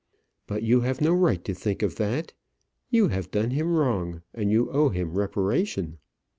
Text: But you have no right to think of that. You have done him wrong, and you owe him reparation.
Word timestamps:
But 0.47 0.63
you 0.63 0.81
have 0.81 0.99
no 0.99 1.13
right 1.13 1.45
to 1.45 1.53
think 1.53 1.83
of 1.83 1.97
that. 1.97 2.33
You 2.89 3.09
have 3.09 3.29
done 3.29 3.51
him 3.51 3.67
wrong, 3.75 4.23
and 4.33 4.49
you 4.49 4.67
owe 4.71 4.89
him 4.89 5.13
reparation. 5.15 5.99